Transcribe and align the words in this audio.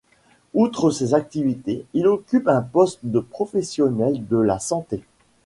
Outre 0.55 0.89
ces 0.89 1.13
activités, 1.13 1.85
il 1.93 2.07
occupe 2.07 2.47
un 2.47 2.61
poste 2.63 3.01
de 3.05 3.19
professionnel 3.19 4.27
de 4.27 4.37
la 4.37 4.57
santé. 4.57 5.01